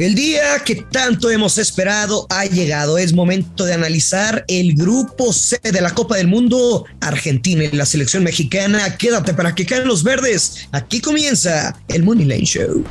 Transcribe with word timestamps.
El 0.00 0.16
día 0.16 0.58
que 0.64 0.74
tanto 0.74 1.30
hemos 1.30 1.56
esperado 1.56 2.26
ha 2.28 2.46
llegado. 2.46 2.98
Es 2.98 3.12
momento 3.12 3.64
de 3.64 3.74
analizar 3.74 4.44
el 4.48 4.74
grupo 4.74 5.32
C 5.32 5.60
de 5.62 5.80
la 5.80 5.94
Copa 5.94 6.16
del 6.16 6.26
Mundo. 6.26 6.84
Argentina 7.00 7.62
y 7.62 7.70
la 7.70 7.86
selección 7.86 8.24
mexicana. 8.24 8.96
Quédate 8.96 9.34
para 9.34 9.54
que 9.54 9.64
caen 9.64 9.86
los 9.86 10.02
verdes. 10.02 10.66
Aquí 10.72 11.00
comienza 11.00 11.78
el 11.86 12.02
Money 12.02 12.26
Line 12.26 12.44
Show. 12.44 12.84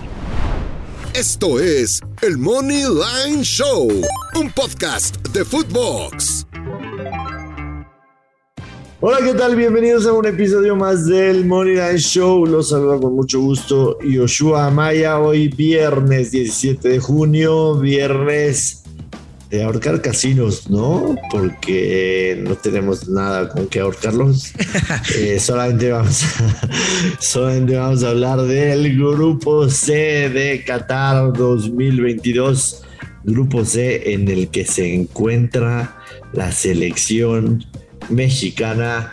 Esto 1.14 1.60
es 1.60 2.00
el 2.22 2.38
Money 2.38 2.84
Line 2.86 3.44
Show, 3.44 3.90
un 4.36 4.52
podcast 4.52 5.18
de 5.28 5.44
Footbox. 5.44 6.46
Hola, 9.06 9.18
¿qué 9.22 9.34
tal? 9.34 9.58
Bienvenidos 9.58 10.08
a 10.08 10.14
un 10.14 10.26
episodio 10.26 10.78
más 10.78 11.06
del 11.06 11.44
Money 11.44 11.74
Line 11.74 11.98
Show. 11.98 12.46
Los 12.46 12.70
saludo 12.70 13.02
con 13.02 13.14
mucho 13.14 13.42
gusto 13.42 14.00
Yoshua 14.00 14.68
Amaya. 14.68 15.20
Hoy 15.20 15.50
viernes 15.50 16.32
17 16.32 16.88
de 16.88 17.00
junio, 17.00 17.78
viernes 17.80 18.84
de 19.50 19.62
ahorcar 19.62 20.02
casinos, 20.02 20.70
¿no? 20.70 21.18
Porque 21.30 22.42
no 22.48 22.56
tenemos 22.56 23.10
nada 23.10 23.50
con 23.50 23.68
que 23.68 23.82
ahorcarlos. 23.82 24.54
Eh, 25.18 25.38
solamente, 25.38 25.92
vamos 25.92 26.24
a, 26.24 26.70
solamente 27.20 27.76
vamos 27.76 28.06
a 28.06 28.10
hablar 28.12 28.42
del 28.44 28.96
Grupo 28.98 29.68
C 29.68 30.30
de 30.30 30.64
Qatar 30.66 31.34
2022. 31.34 32.84
Grupo 33.26 33.66
C 33.66 34.14
en 34.14 34.30
el 34.30 34.48
que 34.48 34.64
se 34.64 34.94
encuentra 34.94 35.98
la 36.32 36.54
selección 36.54 37.66
mexicana 38.10 39.12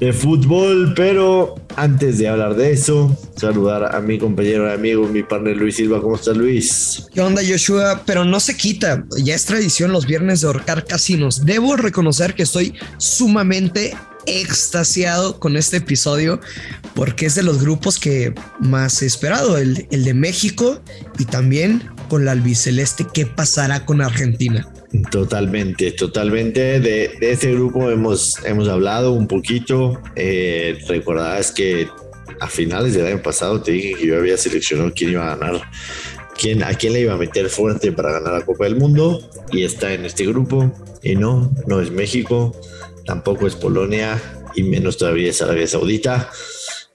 de 0.00 0.12
fútbol, 0.12 0.92
pero 0.94 1.56
antes 1.76 2.18
de 2.18 2.28
hablar 2.28 2.54
de 2.54 2.72
eso, 2.72 3.16
saludar 3.36 3.94
a 3.94 4.00
mi 4.00 4.18
compañero 4.18 4.68
y 4.68 4.72
amigo, 4.72 5.08
mi 5.08 5.22
partner 5.22 5.56
Luis 5.56 5.76
Silva. 5.76 6.00
¿Cómo 6.00 6.16
está 6.16 6.32
Luis? 6.32 7.06
¿Qué 7.12 7.20
onda 7.20 7.42
Joshua? 7.46 8.02
Pero 8.06 8.24
no 8.24 8.38
se 8.40 8.56
quita, 8.56 9.04
ya 9.16 9.34
es 9.34 9.44
tradición 9.44 9.92
los 9.92 10.06
viernes 10.06 10.40
de 10.40 10.46
ahorcar 10.46 10.84
casinos. 10.84 11.44
Debo 11.44 11.76
reconocer 11.76 12.34
que 12.34 12.44
estoy 12.44 12.74
sumamente 12.98 13.96
extasiado 14.26 15.40
con 15.40 15.56
este 15.56 15.78
episodio 15.78 16.40
porque 16.94 17.26
es 17.26 17.34
de 17.34 17.42
los 17.42 17.60
grupos 17.60 17.98
que 17.98 18.34
más 18.60 19.02
he 19.02 19.06
esperado, 19.06 19.56
el, 19.56 19.86
el 19.90 20.04
de 20.04 20.14
México 20.14 20.80
y 21.18 21.24
también 21.24 21.82
con 22.08 22.24
la 22.24 22.32
albiceleste, 22.32 23.06
¿qué 23.12 23.26
pasará 23.26 23.84
con 23.84 24.00
Argentina? 24.00 24.68
Totalmente, 25.10 25.92
totalmente. 25.92 26.80
De, 26.80 27.10
de, 27.20 27.30
este 27.32 27.52
grupo 27.52 27.90
hemos, 27.90 28.42
hemos 28.44 28.68
hablado 28.68 29.12
un 29.12 29.26
poquito. 29.26 30.00
Eh, 30.16 30.78
Recordarás 30.88 31.52
que 31.52 31.88
a 32.40 32.48
finales 32.48 32.94
del 32.94 33.06
año 33.06 33.22
pasado 33.22 33.60
te 33.60 33.72
dije 33.72 33.94
que 33.94 34.06
yo 34.06 34.16
había 34.16 34.36
seleccionado 34.36 34.92
quién 34.94 35.10
iba 35.10 35.30
a 35.30 35.36
ganar, 35.36 35.60
quién, 36.38 36.62
a 36.62 36.72
quién 36.74 36.94
le 36.94 37.00
iba 37.00 37.14
a 37.14 37.18
meter 37.18 37.48
fuerte 37.50 37.92
para 37.92 38.12
ganar 38.12 38.32
la 38.32 38.44
Copa 38.46 38.64
del 38.64 38.76
Mundo 38.76 39.20
y 39.52 39.64
está 39.64 39.92
en 39.92 40.04
este 40.06 40.26
grupo. 40.26 40.72
Y 41.02 41.16
no, 41.16 41.52
no 41.66 41.80
es 41.80 41.90
México, 41.90 42.58
tampoco 43.04 43.46
es 43.46 43.56
Polonia 43.56 44.20
y 44.54 44.62
menos 44.62 44.96
todavía 44.96 45.30
es 45.30 45.42
Arabia 45.42 45.66
Saudita. 45.66 46.30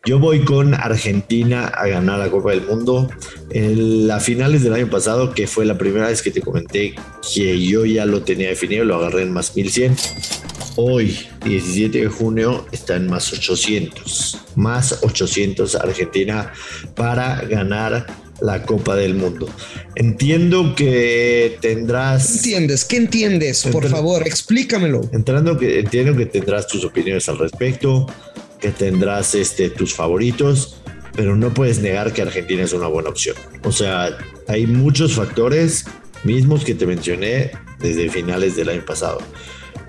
Yo 0.06 0.20
voy 0.20 0.44
con 0.44 0.74
Argentina 0.74 1.66
a 1.68 1.88
ganar 1.88 2.20
la 2.20 2.30
Copa 2.30 2.52
del 2.52 2.64
Mundo. 2.64 3.10
En 3.52 4.06
las 4.06 4.26
finales 4.26 4.62
del 4.62 4.74
año 4.74 4.90
pasado, 4.90 5.34
que 5.34 5.48
fue 5.48 5.64
la 5.64 5.78
primera 5.78 6.08
vez 6.08 6.22
que 6.22 6.30
te 6.30 6.42
comenté 6.42 6.94
que 7.34 7.66
yo 7.66 7.86
ya 7.86 8.06
lo 8.06 8.22
tenía 8.22 8.50
definido, 8.50 8.84
lo 8.84 8.98
agarré 8.98 9.22
en 9.22 9.32
más 9.32 9.56
1100. 9.56 9.96
Hoy, 10.76 11.18
17 11.46 12.02
de 12.02 12.08
junio, 12.08 12.66
está 12.74 12.98
en 12.98 13.08
más 13.08 13.32
800. 13.32 14.40
Más 14.56 15.00
800 15.04 15.76
Argentina 15.76 16.52
para 16.96 17.40
ganar 17.46 18.06
la 18.42 18.64
Copa 18.64 18.98
del 18.98 19.16
Mundo. 19.16 19.48
Entiendo 19.96 20.76
que 20.76 21.58
tendrás. 21.62 22.28
¿Qué 22.28 22.34
entiendes? 22.34 22.84
¿Qué 22.84 22.98
entiendes? 22.98 23.68
Por 23.72 23.88
favor, 23.88 24.28
explícamelo. 24.28 25.10
Entrando 25.14 25.58
que 25.58 25.80
entiendo 25.80 26.14
que 26.14 26.26
tendrás 26.26 26.68
tus 26.68 26.84
opiniones 26.84 27.30
al 27.30 27.38
respecto 27.38 28.06
que 28.64 28.72
tendrás 28.72 29.36
este, 29.36 29.70
tus 29.70 29.94
favoritos, 29.94 30.78
pero 31.18 31.36
no 31.36 31.54
puedes 31.54 31.80
negar 31.80 32.14
que 32.14 32.22
Argentina 32.22 32.64
es 32.64 32.72
una 32.72 32.88
buena 32.88 33.10
opción. 33.10 33.36
O 33.66 33.74
sea, 33.74 34.18
hay 34.48 34.66
muchos 34.66 35.16
factores 35.16 35.84
mismos 36.24 36.64
que 36.64 36.74
te 36.74 36.86
mencioné 36.86 37.52
desde 37.80 38.10
finales 38.10 38.56
del 38.56 38.70
año 38.70 38.86
pasado. 38.86 39.20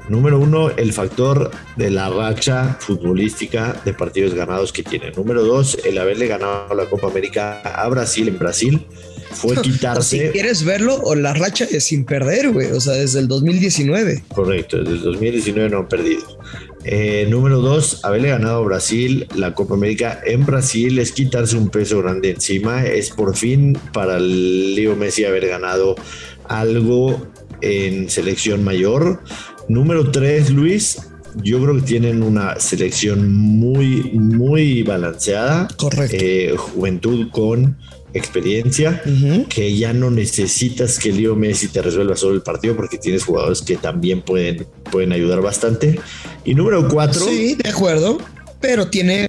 Número 0.09 0.41
uno, 0.41 0.71
el 0.71 0.93
factor 0.93 1.53
de 1.77 1.91
la 1.91 2.11
racha 2.11 2.77
futbolística 2.81 3.81
de 3.84 3.95
partidos 3.95 4.34
ganados 4.34 4.73
que 4.73 4.83
tiene. 4.83 5.13
Número 5.13 5.45
dos, 5.45 5.79
el 5.84 5.97
haberle 5.99 6.27
ganado 6.27 6.75
la 6.75 6.87
Copa 6.87 7.07
América 7.07 7.61
a 7.61 7.89
Brasil 7.89 8.27
en 8.27 8.39
Brasil 8.41 8.87
fue 9.31 9.55
quitarse. 9.63 10.27
si 10.27 10.33
quieres 10.33 10.65
verlo, 10.65 11.01
o 11.05 11.15
la 11.15 11.33
racha 11.33 11.65
es 11.71 11.84
sin 11.84 12.05
perder, 12.05 12.51
güey. 12.51 12.73
O 12.73 12.81
sea, 12.81 12.95
desde 12.95 13.21
el 13.21 13.29
2019. 13.29 14.25
Correcto, 14.34 14.79
desde 14.79 14.95
el 14.95 15.03
2019 15.03 15.71
no 15.71 15.79
han 15.79 15.89
perdido. 15.89 16.23
Eh, 16.87 17.27
número 17.31 17.61
dos, 17.61 18.05
haberle 18.05 18.28
ganado 18.28 18.56
a 18.59 18.61
Brasil 18.61 19.27
la 19.34 19.55
Copa 19.55 19.75
América 19.75 20.21
en 20.25 20.45
Brasil 20.45 20.99
es 20.99 21.12
quitarse 21.12 21.56
un 21.56 21.71
peso 21.71 22.03
grande 22.03 22.31
encima. 22.31 22.84
Es 22.84 23.11
por 23.11 23.37
fin 23.37 23.78
para 23.93 24.19
Leo 24.19 24.95
Messi 24.95 25.25
haber 25.25 25.49
ganado 25.49 25.97
algo 26.49 27.27
en 27.62 28.11
selección 28.11 28.65
mayor. 28.65 29.22
Número 29.69 30.11
tres, 30.11 30.50
Luis, 30.50 30.99
yo 31.43 31.61
creo 31.62 31.77
que 31.77 31.83
tienen 31.83 32.22
una 32.22 32.59
selección 32.61 33.33
muy, 33.33 34.11
muy 34.12 34.83
balanceada. 34.83 35.69
Correcto. 35.77 36.17
Eh, 36.19 36.55
juventud 36.56 37.28
con 37.31 37.77
experiencia, 38.12 39.03
uh 39.05 39.09
-huh. 39.09 39.49
que 39.49 39.77
ya 39.77 39.93
no 39.93 40.11
necesitas 40.11 40.99
que 40.99 41.12
Leo 41.12 41.34
Messi 41.34 41.69
te 41.69 41.83
resuelva 41.83 42.17
solo 42.17 42.34
el 42.34 42.43
partido 42.43 42.77
porque 42.77 42.97
tienes 42.97 43.25
jugadores 43.25 43.61
que 43.61 43.77
también 43.77 44.22
pueden, 44.22 44.67
pueden 44.91 45.12
ayudar 45.12 45.43
bastante. 45.43 45.99
Y 46.45 46.55
número 46.55 46.87
cuatro. 46.89 47.27
Sí, 47.27 47.56
de 47.56 47.69
acuerdo, 47.69 48.19
pero 48.61 48.89
tiene 48.89 49.27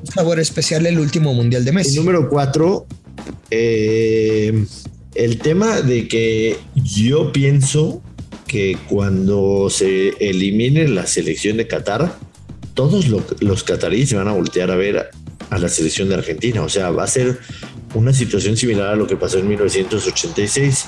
un 0.00 0.06
sabor 0.06 0.38
especial 0.38 0.84
el 0.86 0.98
último 0.98 1.32
mundial 1.32 1.64
de 1.64 1.72
Messi. 1.72 1.94
Y 1.94 1.96
número 1.96 2.28
cuatro, 2.28 2.86
eh, 3.50 4.66
el 5.14 5.38
tema 5.38 5.80
de 5.80 6.06
que 6.06 6.58
yo 6.74 7.32
pienso 7.32 8.02
que 8.56 8.78
cuando 8.88 9.68
se 9.68 10.14
elimine 10.18 10.88
la 10.88 11.06
selección 11.06 11.58
de 11.58 11.66
Qatar, 11.66 12.16
todos 12.72 13.08
lo, 13.08 13.22
los 13.40 13.62
cataríes 13.64 14.14
van 14.14 14.28
a 14.28 14.32
voltear 14.32 14.70
a 14.70 14.76
ver 14.76 15.10
a 15.50 15.58
la 15.58 15.68
selección 15.68 16.08
de 16.08 16.14
Argentina. 16.14 16.62
O 16.62 16.68
sea, 16.70 16.90
va 16.90 17.04
a 17.04 17.06
ser 17.06 17.38
una 17.92 18.14
situación 18.14 18.56
similar 18.56 18.94
a 18.94 18.96
lo 18.96 19.06
que 19.06 19.18
pasó 19.18 19.40
en 19.40 19.48
1986. 19.48 20.86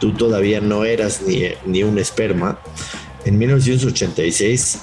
Tú 0.00 0.14
todavía 0.14 0.62
no 0.62 0.86
eras 0.86 1.20
ni, 1.26 1.42
ni 1.66 1.82
un 1.82 1.98
esperma. 1.98 2.58
En 3.26 3.36
1986, 3.36 4.78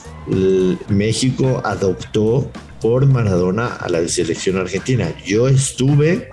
México 0.90 1.64
adoptó 1.66 2.52
por 2.80 3.08
Maradona 3.08 3.66
a 3.66 3.90
la 3.90 4.08
selección 4.08 4.58
argentina. 4.58 5.12
Yo 5.26 5.48
estuve 5.48 6.30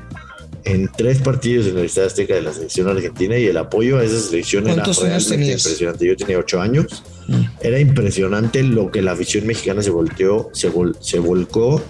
en 0.65 0.91
tres 0.97 1.19
partidos 1.19 1.67
en 1.67 1.79
el 1.79 1.85
Estadio 1.85 2.09
Azteca 2.09 2.35
de 2.35 2.43
la 2.43 2.53
selección 2.53 2.89
argentina 2.89 3.37
y 3.37 3.47
el 3.47 3.57
apoyo 3.57 3.99
a 3.99 4.05
esa 4.05 4.19
selección 4.19 4.69
era 4.69 4.83
realmente 4.85 5.53
impresionante. 5.53 6.07
Yo 6.07 6.17
tenía 6.17 6.39
ocho 6.39 6.61
años. 6.61 7.03
Mm. 7.29 7.43
Era 7.61 7.79
impresionante 7.79 8.63
lo 8.63 8.91
que 8.91 9.03
la 9.03 9.13
afición 9.13 9.47
mexicana 9.47 9.83
se 9.83 9.91
volteó, 9.91 10.51
se, 10.53 10.69
vol 10.69 10.97
se 11.01 11.19
volcó 11.19 11.83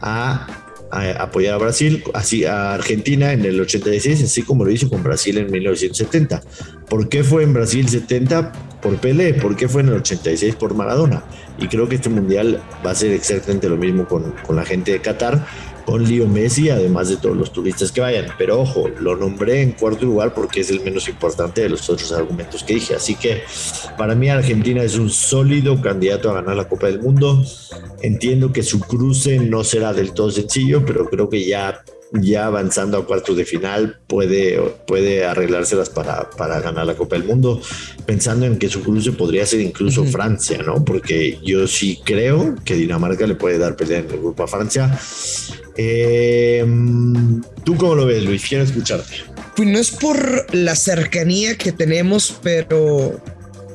a 0.00 0.64
a 0.94 1.24
apoyar 1.24 1.54
a 1.54 1.58
Brasil, 1.58 2.04
así 2.14 2.44
a 2.44 2.74
Argentina 2.74 3.32
en 3.32 3.44
el 3.44 3.60
86, 3.60 4.22
así 4.22 4.42
como 4.42 4.64
lo 4.64 4.70
hizo 4.70 4.88
con 4.88 5.02
Brasil 5.02 5.38
en 5.38 5.50
1970. 5.50 6.42
¿Por 6.88 7.08
qué 7.08 7.24
fue 7.24 7.42
en 7.42 7.52
Brasil 7.52 7.88
70? 7.88 8.52
Por 8.80 8.98
Pelé. 8.98 9.34
¿Por 9.34 9.56
qué 9.56 9.68
fue 9.68 9.82
en 9.82 9.88
el 9.88 9.94
86? 9.94 10.54
Por 10.54 10.74
Maradona. 10.74 11.24
Y 11.58 11.66
creo 11.66 11.88
que 11.88 11.96
este 11.96 12.10
mundial 12.10 12.62
va 12.86 12.92
a 12.92 12.94
ser 12.94 13.10
exactamente 13.12 13.68
lo 13.68 13.76
mismo 13.76 14.06
con, 14.06 14.32
con 14.46 14.56
la 14.56 14.64
gente 14.64 14.92
de 14.92 15.00
Qatar, 15.00 15.44
con 15.84 16.08
Leo 16.08 16.26
Messi, 16.26 16.70
además 16.70 17.08
de 17.08 17.16
todos 17.16 17.36
los 17.36 17.52
turistas 17.52 17.92
que 17.92 18.00
vayan. 18.00 18.26
Pero 18.38 18.60
ojo, 18.60 18.88
lo 19.00 19.16
nombré 19.16 19.62
en 19.62 19.72
cuarto 19.72 20.06
lugar 20.06 20.34
porque 20.34 20.60
es 20.60 20.70
el 20.70 20.80
menos 20.80 21.08
importante 21.08 21.62
de 21.62 21.68
los 21.68 21.88
otros 21.88 22.12
argumentos 22.12 22.62
que 22.64 22.74
dije. 22.74 22.94
Así 22.94 23.14
que 23.14 23.42
para 23.96 24.14
mí 24.14 24.28
Argentina 24.28 24.82
es 24.82 24.96
un 24.96 25.10
sólido 25.10 25.80
candidato 25.80 26.30
a 26.30 26.34
ganar 26.34 26.56
la 26.56 26.68
Copa 26.68 26.86
del 26.86 27.00
Mundo. 27.00 27.44
Entiendo 28.02 28.52
que 28.52 28.62
su 28.62 28.80
cruce 28.80 29.38
no 29.38 29.64
será 29.64 29.92
del 29.92 30.12
todo 30.12 30.30
sencillo, 30.30 30.84
pero 30.84 31.08
creo 31.08 31.28
que 31.28 31.44
ya, 31.44 31.82
ya 32.20 32.46
avanzando 32.46 32.98
a 32.98 33.06
cuartos 33.06 33.36
de 33.36 33.44
final 33.44 33.98
puede, 34.06 34.60
puede 34.86 35.24
arreglárselas 35.24 35.90
para, 35.90 36.30
para 36.30 36.60
ganar 36.60 36.86
la 36.86 36.94
Copa 36.94 37.16
del 37.16 37.24
Mundo. 37.24 37.60
Pensando 38.06 38.46
en 38.46 38.58
que 38.58 38.68
su 38.68 38.82
cruce 38.82 39.12
podría 39.12 39.46
ser 39.46 39.60
incluso 39.60 40.02
uh 40.02 40.06
-huh. 40.06 40.12
Francia, 40.12 40.62
¿no? 40.62 40.84
Porque 40.84 41.38
yo 41.42 41.66
sí 41.66 42.00
creo 42.04 42.54
que 42.64 42.74
Dinamarca 42.74 43.26
le 43.26 43.34
puede 43.34 43.58
dar 43.58 43.76
pelea 43.76 43.98
en 43.98 44.10
el 44.10 44.18
grupo 44.18 44.44
a 44.44 44.48
Francia. 44.48 44.98
Eh, 45.76 46.64
¿Tú 47.64 47.76
cómo 47.76 47.94
lo 47.94 48.06
ves, 48.06 48.24
Luis? 48.24 48.44
Quiero 48.48 48.64
escucharte. 48.64 49.14
Pues 49.56 49.68
no 49.68 49.78
es 49.78 49.90
por 49.90 50.54
la 50.54 50.74
cercanía 50.74 51.56
que 51.56 51.72
tenemos, 51.72 52.36
pero 52.42 53.20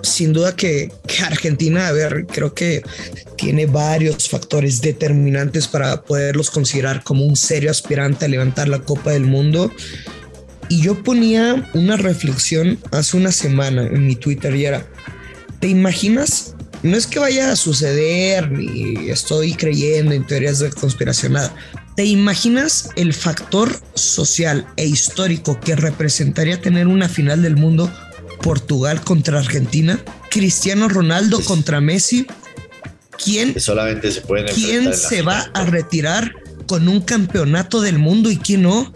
sin 0.02 0.34
duda 0.34 0.56
que, 0.56 0.92
Argentina, 1.26 1.88
a 1.88 1.92
ver, 1.92 2.26
creo 2.28 2.54
que 2.54 2.84
tiene 3.38 3.66
varios 3.66 4.30
factores 4.30 4.82
determinantes 4.82 5.68
para 5.68 6.02
poderlos 6.02 6.50
considerar 6.50 7.04
como 7.04 7.26
un 7.26 7.36
serio 7.36 7.72
aspirante 7.72 8.26
a 8.26 8.28
levantar 8.28 8.68
la 8.68 8.80
Copa 8.80 9.12
del 9.12 9.26
Mundo. 9.26 9.72
Y 10.70 10.82
yo 10.82 11.04
ponía 11.04 11.70
una 11.74 11.98
reflexión 11.98 12.80
hace 12.92 13.18
una 13.18 13.32
semana 13.32 13.88
en 13.88 14.06
mi 14.06 14.16
Twitter 14.16 14.56
y 14.56 14.66
era, 14.66 14.86
¿te 15.60 15.68
imaginas? 15.68 16.56
No 16.84 16.96
es 16.96 17.08
que 17.08 17.20
vaya 17.20 17.52
a 17.52 17.56
suceder, 17.56 18.52
ni 18.52 19.10
estoy 19.10 19.54
creyendo 19.54 20.14
en 20.14 20.26
teorías 20.26 20.60
de 20.60 20.70
conspiración, 20.70 21.34
nada. 21.34 21.54
¿Te 21.96 22.06
imaginas 22.06 22.92
el 22.96 23.14
factor 23.14 23.78
social 23.96 24.66
e 24.78 24.86
histórico 24.86 25.60
que 25.60 25.76
representaría 25.76 26.62
tener 26.62 26.88
una 26.88 27.10
final 27.10 27.42
del 27.42 27.58
mundo 27.58 27.92
Portugal 28.42 29.02
contra 29.02 29.40
Argentina? 29.40 30.00
Cristiano 30.30 30.90
Ronaldo 30.90 31.40
contra 31.42 31.82
Messi. 31.82 32.26
¿Quién, 33.24 33.60
solamente 33.60 34.12
se 34.12 34.22
pueden 34.22 34.48
¿quién 34.54 34.94
se 34.94 35.22
va 35.22 35.50
a 35.54 35.66
retirar 35.66 36.34
con 36.68 36.88
un 36.88 37.02
campeonato 37.02 37.82
del 37.82 38.00
mundo 38.00 38.32
y 38.32 38.38
quién 38.38 38.64
no? 38.64 38.94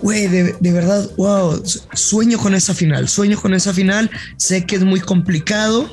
Güey, 0.00 0.28
de, 0.28 0.56
de, 0.58 0.72
verdad, 0.72 1.08
wow, 1.16 1.62
sueño 1.92 2.38
con 2.38 2.54
esa 2.54 2.74
final, 2.74 3.08
sueño 3.08 3.40
con 3.40 3.54
esa 3.54 3.72
final. 3.72 4.10
Sé 4.36 4.64
que 4.64 4.76
es 4.76 4.84
muy 4.84 5.00
complicado, 5.00 5.88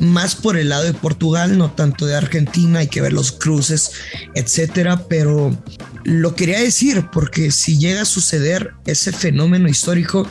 más 0.00 0.34
por 0.34 0.56
el 0.56 0.70
lado 0.70 0.84
de 0.84 0.94
Portugal, 0.94 1.58
no 1.58 1.70
tanto 1.70 2.06
de 2.06 2.16
Argentina, 2.16 2.80
hay 2.80 2.88
que 2.88 3.00
ver 3.00 3.12
los 3.12 3.32
cruces, 3.32 3.92
etcétera, 4.34 5.04
pero 5.08 5.56
lo 6.04 6.34
quería 6.34 6.58
decir 6.58 7.06
porque 7.12 7.50
si 7.50 7.78
llega 7.78 8.02
a 8.02 8.06
suceder 8.06 8.72
ese 8.86 9.12
fenómeno 9.12 9.68
histórico, 9.68 10.26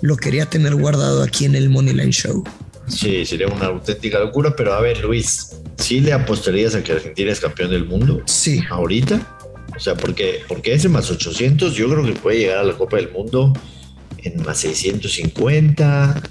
lo 0.00 0.16
quería 0.16 0.46
tener 0.46 0.74
guardado 0.74 1.22
aquí 1.22 1.44
en 1.44 1.54
el 1.54 1.68
Moneyline 1.68 2.12
Show. 2.12 2.44
Sí, 2.86 3.24
sería 3.26 3.48
una 3.48 3.66
auténtica 3.66 4.18
locura, 4.18 4.54
pero 4.56 4.74
a 4.74 4.80
ver, 4.80 5.04
Luis, 5.04 5.56
¿sí 5.76 6.00
le 6.00 6.12
apostarías 6.12 6.74
a 6.74 6.82
que 6.82 6.92
Argentina 6.92 7.30
es 7.30 7.40
campeón 7.40 7.70
del 7.70 7.84
mundo? 7.84 8.22
Sí. 8.26 8.62
¿Ahorita? 8.70 9.36
O 9.76 9.80
sea, 9.80 9.94
porque, 9.94 10.40
porque 10.48 10.72
ese 10.72 10.88
más 10.88 11.10
800 11.10 11.74
yo 11.74 11.88
creo 11.88 12.04
que 12.04 12.12
puede 12.12 12.38
llegar 12.38 12.58
a 12.58 12.64
la 12.64 12.72
Copa 12.72 12.96
del 12.96 13.12
Mundo 13.12 13.52
en 14.18 14.42
más 14.42 14.58
650, 14.58 16.22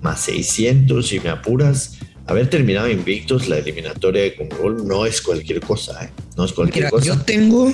más 0.00 0.20
600 0.20 1.06
si 1.06 1.20
me 1.20 1.28
apuras. 1.30 1.98
Haber 2.26 2.48
terminado 2.50 2.90
invictos 2.90 3.48
la 3.48 3.58
eliminatoria 3.58 4.22
de 4.22 4.34
Conmebol 4.34 4.86
no 4.86 5.06
es 5.06 5.20
cualquier 5.20 5.60
cosa, 5.60 6.04
¿eh? 6.04 6.10
No 6.36 6.44
es 6.44 6.52
cualquier 6.52 6.90
cosa. 6.90 7.04
Yo 7.06 7.20
tengo 7.20 7.72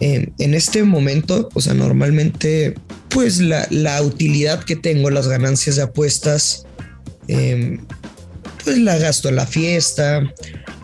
eh, 0.00 0.28
en 0.38 0.54
este 0.54 0.84
momento, 0.84 1.48
o 1.52 1.60
sea, 1.60 1.74
normalmente, 1.74 2.74
pues 3.18 3.40
la, 3.40 3.66
la, 3.70 4.00
utilidad 4.00 4.62
que 4.62 4.76
tengo, 4.76 5.10
las 5.10 5.26
ganancias 5.26 5.74
de 5.74 5.82
apuestas, 5.82 6.64
eh, 7.26 7.80
pues 8.62 8.78
la 8.78 8.96
gasto 8.96 9.28
en 9.28 9.34
la 9.34 9.44
fiesta, 9.44 10.32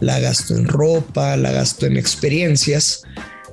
la 0.00 0.18
gasto 0.18 0.56
en 0.56 0.66
ropa, 0.66 1.36
la 1.36 1.52
gasto 1.52 1.86
en 1.86 1.96
experiencias. 1.96 3.04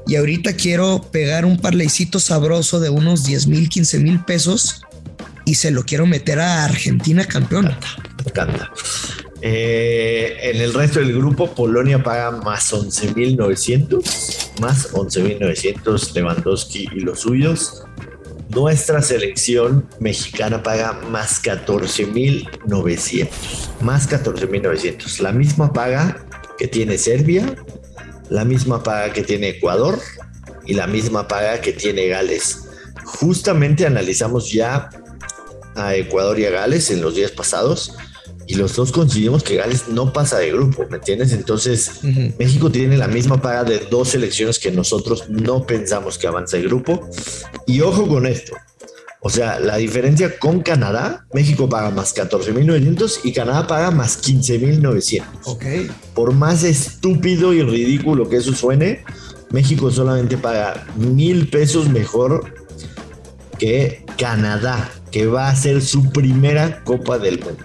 Y 0.07 0.15
ahorita 0.15 0.53
quiero 0.53 0.99
pegar 1.11 1.45
un 1.45 1.59
parleycito 1.59 2.19
sabroso 2.19 2.79
de 2.79 2.89
unos 2.89 3.23
10 3.23 3.45
mil, 3.45 3.69
15 3.69 3.99
mil 3.99 4.25
pesos 4.25 4.81
y 5.45 5.53
se 5.53 5.69
lo 5.69 5.83
quiero 5.83 6.07
meter 6.07 6.39
a 6.39 6.65
Argentina 6.65 7.23
campeón. 7.23 7.65
Me 7.65 8.31
encanta. 8.31 8.71
Eh, 9.43 10.37
en 10.41 10.59
el 10.59 10.73
resto 10.73 11.01
del 11.01 11.13
grupo, 11.13 11.53
Polonia 11.53 12.01
paga 12.01 12.31
más 12.31 12.73
11.900, 12.73 14.59
más 14.59 14.91
11.900 14.91 16.13
Lewandowski 16.13 16.89
y 16.95 17.01
los 17.01 17.19
suyos. 17.19 17.83
Nuestra 18.53 19.01
selección 19.01 19.87
mexicana 19.99 20.61
paga 20.61 20.91
más 20.93 21.41
14.900, 21.41 23.29
más 23.79 24.09
14.900. 24.09 25.19
La 25.21 25.31
misma 25.31 25.71
paga 25.71 26.25
que 26.57 26.67
tiene 26.67 26.97
Serbia, 26.97 27.55
la 28.29 28.43
misma 28.43 28.83
paga 28.83 29.13
que 29.13 29.21
tiene 29.23 29.47
Ecuador 29.49 29.99
y 30.65 30.73
la 30.73 30.85
misma 30.85 31.29
paga 31.29 31.61
que 31.61 31.71
tiene 31.71 32.07
Gales. 32.07 32.67
Justamente 33.05 33.85
analizamos 33.85 34.51
ya 34.51 34.89
a 35.75 35.95
Ecuador 35.95 36.37
y 36.37 36.45
a 36.45 36.49
Gales 36.49 36.91
en 36.91 37.01
los 37.01 37.15
días 37.15 37.31
pasados 37.31 37.95
y 38.47 38.55
los 38.55 38.75
dos 38.75 38.91
coincidimos 38.91 39.43
que 39.43 39.55
Gales 39.55 39.87
no 39.87 40.11
pasa 40.11 40.37
de 40.39 40.51
grupo, 40.51 40.85
¿me 40.89 40.97
entiendes? 40.97 41.31
Entonces, 41.31 42.01
México 42.37 42.71
tiene 42.71 42.97
la 42.97 43.07
misma 43.07 43.41
paga 43.41 43.63
de 43.63 43.79
dos 43.89 44.09
selecciones 44.09 44.59
que 44.59 44.71
nosotros 44.71 45.29
no 45.29 45.65
pensamos 45.65 46.17
que 46.17 46.27
avanza 46.27 46.57
de 46.57 46.63
grupo. 46.63 47.09
Y 47.65 47.81
ojo 47.81 48.07
con 48.07 48.25
esto. 48.25 48.53
O 49.23 49.29
sea, 49.29 49.59
la 49.59 49.77
diferencia 49.77 50.39
con 50.39 50.61
Canadá, 50.61 51.25
México 51.31 51.69
paga 51.69 51.91
más 51.91 52.15
14.900 52.15 53.19
y 53.23 53.33
Canadá 53.33 53.67
paga 53.67 53.91
más 53.91 54.21
15.900. 54.23 55.23
Ok. 55.45 55.65
Por 56.15 56.33
más 56.33 56.63
estúpido 56.63 57.53
y 57.53 57.61
ridículo 57.61 58.27
que 58.27 58.37
eso 58.37 58.53
suene, 58.53 59.03
México 59.51 59.91
solamente 59.91 60.37
paga 60.37 60.87
mil 60.95 61.49
pesos 61.49 61.87
mejor 61.87 62.55
que 63.59 64.03
Canadá, 64.17 64.89
que 65.11 65.27
va 65.27 65.49
a 65.49 65.55
ser 65.55 65.83
su 65.83 66.09
primera 66.09 66.83
Copa 66.83 67.19
del 67.19 67.39
Mundo. 67.39 67.63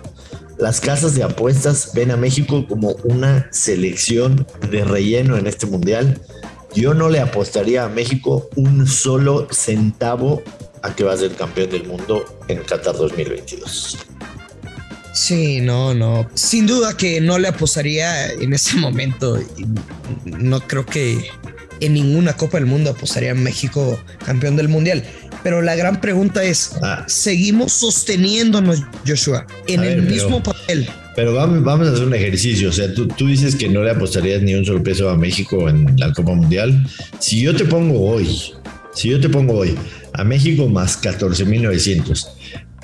Las 0.58 0.80
casas 0.80 1.14
de 1.14 1.22
apuestas 1.22 1.90
ven 1.94 2.10
a 2.10 2.16
México 2.16 2.66
como 2.66 2.92
una 3.04 3.48
selección 3.52 4.46
de 4.70 4.84
relleno 4.84 5.36
en 5.36 5.46
este 5.46 5.66
mundial. 5.66 6.20
Yo 6.74 6.94
no 6.94 7.10
le 7.10 7.20
apostaría 7.20 7.84
a 7.84 7.88
México 7.88 8.48
un 8.56 8.86
solo 8.86 9.48
centavo 9.50 10.42
a 10.82 10.94
que 10.94 11.04
va 11.04 11.12
a 11.12 11.16
ser 11.16 11.32
campeón 11.32 11.70
del 11.70 11.84
mundo 11.84 12.24
en 12.48 12.62
Qatar 12.62 12.96
2022. 12.96 13.98
Sí, 15.12 15.60
no, 15.60 15.94
no. 15.94 16.28
Sin 16.34 16.66
duda 16.66 16.96
que 16.96 17.20
no 17.20 17.38
le 17.38 17.48
apostaría 17.48 18.30
en 18.32 18.52
ese 18.52 18.76
momento. 18.76 19.38
No 20.24 20.60
creo 20.60 20.84
que 20.84 21.30
en 21.80 21.94
ninguna 21.94 22.34
Copa 22.34 22.58
del 22.58 22.66
Mundo 22.66 22.90
apostaría 22.90 23.32
a 23.32 23.34
México 23.34 23.98
campeón 24.24 24.56
del 24.56 24.68
mundial. 24.68 25.04
Pero 25.46 25.62
la 25.62 25.76
gran 25.76 26.00
pregunta 26.00 26.43
es, 26.43 26.72
ah. 26.82 27.04
¿seguimos 27.06 27.70
sosteniéndonos, 27.70 28.82
Joshua, 29.06 29.46
en 29.69 29.84
el 29.84 30.02
mismo 30.02 30.43
papel? 30.43 30.88
Pero 31.14 31.34
vamos, 31.34 31.62
vamos, 31.62 31.87
a 31.87 31.93
hacer 31.93 32.04
un 32.04 32.14
ejercicio. 32.14 32.70
O 32.70 32.72
sea, 32.72 32.93
tú, 32.93 33.06
tú, 33.06 33.28
dices 33.28 33.54
que 33.54 33.69
no 33.69 33.84
le 33.84 33.93
apostarías 33.93 34.43
ni 34.43 34.56
un 34.56 34.64
solo 34.64 34.82
peso 34.82 35.08
a 35.08 35.16
México 35.16 35.69
en 35.69 35.94
la 36.00 36.12
Copa 36.12 36.34
Mundial. 36.34 36.84
Si 37.20 37.40
yo 37.40 37.54
te 37.54 37.64
pongo 37.64 38.10
hoy, 38.10 38.28
si 38.93 39.10
yo 39.10 39.20
te 39.20 39.28
pongo 39.28 39.54
hoy 39.54 39.76
a 40.14 40.25
México 40.25 40.66
más 40.66 41.00
14.900, 41.00 42.26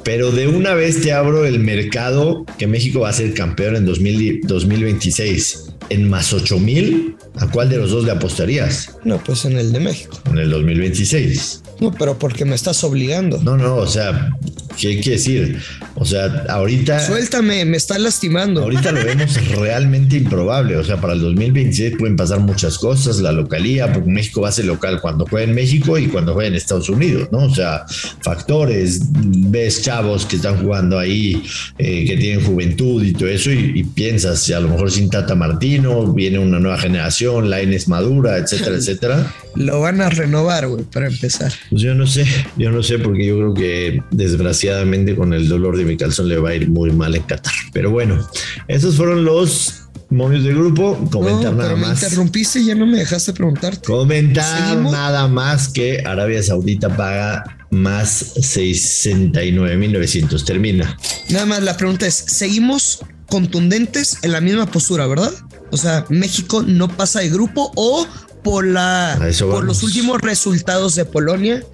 pero 0.05 0.31
de 0.31 0.47
una 0.47 0.75
vez 0.75 1.03
te 1.03 1.12
abro 1.12 1.44
el 1.44 1.58
mercado 1.58 2.47
que 2.58 2.69
México 2.69 3.00
va 3.00 3.08
a 3.08 3.12
ser 3.12 3.35
campeón 3.35 3.75
en 3.75 3.87
2026 3.87 5.65
en 5.88 6.08
más 6.08 6.32
8.000, 6.32 7.17
¿a 7.41 7.50
cuál 7.50 7.70
de 7.70 7.79
los 7.79 7.91
dos 7.91 8.05
le 8.05 8.12
apostarías? 8.12 8.97
No, 9.03 9.19
pues 9.19 9.47
en 9.47 9.58
el 9.58 9.73
de 9.73 9.81
México. 9.81 10.17
En 10.31 10.38
el 10.38 10.49
2026. 10.49 11.62
No, 11.82 11.93
pero 11.93 12.19
porque 12.19 12.44
me 12.44 12.55
estás 12.55 12.82
obligando. 12.84 13.40
No, 13.43 13.56
no, 13.56 13.76
o 13.76 13.87
sea, 13.87 14.31
¿qué 14.79 14.88
hay 14.88 15.00
que 15.00 15.11
decir? 15.11 15.58
O 15.94 16.05
sea, 16.05 16.44
ahorita. 16.48 17.06
Suéltame, 17.06 17.65
me 17.65 17.77
está 17.77 17.98
lastimando. 17.98 18.62
Ahorita 18.62 18.93
lo 18.93 19.05
vemos 19.05 19.34
realmente 19.56 20.17
improbable. 20.17 20.77
O 20.77 20.84
sea, 20.84 21.01
para 21.01 21.12
el 21.15 21.20
2026 21.20 21.94
pueden 21.98 22.17
pasar 22.17 22.41
muchas 22.41 22.79
cosas, 22.79 23.19
la 23.19 23.32
localía, 23.32 23.93
porque 23.93 24.10
México 24.10 24.43
va 24.43 24.48
a 24.48 24.53
ser 24.53 24.67
local 24.67 25.01
cuando 25.01 25.27
juegue 25.27 25.48
en 25.48 25.55
México 25.55 25.98
y 25.98 26.06
cuando 26.06 26.34
juegue 26.34 26.48
en 26.48 26.55
Estados 26.55 26.89
Unidos, 26.89 27.29
¿no? 27.32 27.44
O 27.44 27.55
sea, 27.55 27.84
factores, 28.20 29.01
ves 29.12 29.82
chavos 29.82 30.27
que 30.27 30.36
están 30.36 30.62
jugando 30.62 30.98
ahí, 30.98 31.43
eh, 31.79 32.05
que 32.06 32.17
tienen 32.17 32.44
juventud 32.44 33.03
y 33.03 33.12
todo 33.12 33.29
eso, 33.29 33.51
y, 33.51 33.82
piensas, 33.84 34.41
si 34.41 34.53
a 34.53 34.60
lo 34.60 34.69
mejor 34.69 34.91
sin 34.91 35.10
Tata 35.10 35.34
Martino, 35.34 36.12
viene 36.12 36.39
una 36.39 36.58
nueva 36.58 36.79
generación, 36.79 37.51
la 37.51 37.60
es 37.60 37.89
madura, 37.89 38.39
etcétera, 38.39 38.77
etcétera. 38.77 39.34
Lo 39.55 39.81
van 39.81 40.01
a 40.01 40.08
renovar, 40.08 40.67
güey, 40.67 40.84
para 40.84 41.06
empezar. 41.06 41.53
Pues 41.72 41.82
yo 41.84 41.94
no 41.94 42.06
sé, 42.06 42.26
yo 42.58 42.70
no 42.70 42.82
sé, 42.82 42.98
porque 42.98 43.24
yo 43.24 43.38
creo 43.38 43.55
que 43.55 44.02
desgraciadamente 44.10 45.17
con 45.17 45.32
el 45.32 45.48
dolor 45.48 45.79
de 45.79 45.86
mi 45.86 45.96
calzón 45.96 46.29
le 46.29 46.36
va 46.36 46.50
a 46.50 46.55
ir 46.55 46.69
muy 46.69 46.91
mal 46.91 47.14
en 47.14 47.22
Qatar. 47.22 47.55
Pero 47.72 47.91
bueno, 47.91 48.29
esos 48.69 48.94
fueron 48.94 49.24
los 49.24 49.84
momios 50.10 50.44
del 50.44 50.56
grupo. 50.56 50.98
Comentar 51.10 51.55
nada 51.55 51.74
más. 51.74 52.02
Me 52.02 52.08
interrumpiste 52.08 52.60
y 52.60 52.67
ya 52.67 52.74
no 52.74 52.86
me 52.86 52.98
dejaste 52.98 53.32
preguntarte. 53.32 53.86
Comentar 53.86 54.76
nada 54.76 55.29
más 55.29 55.69
que 55.69 56.02
Arabia 56.05 56.43
Saudita 56.43 56.94
paga 56.94 57.43
más 57.70 58.34
69.900. 58.36 60.44
Termina. 60.44 60.98
Nada 61.31 61.46
más 61.46 61.62
la 61.62 61.79
pregunta 61.79 62.06
es: 62.06 62.14
¿seguimos 62.14 62.98
contundentes 63.31 64.19
en 64.20 64.32
la 64.32 64.43
misma 64.43 64.67
postura, 64.67 65.06
verdad? 65.06 65.32
O 65.70 65.79
sea, 65.79 66.05
México 66.10 66.62
no 66.62 66.88
pasa 66.88 67.20
de 67.20 67.31
grupo 67.31 67.72
o 67.76 68.06
por 68.43 68.67
la 68.67 69.19
por 69.41 69.65
los 69.65 69.82
últimos 69.82 70.20
resultados 70.20 70.94
de 70.94 71.05
Polonia, 71.05 71.65